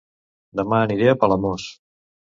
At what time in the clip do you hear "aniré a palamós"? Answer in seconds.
0.87-1.71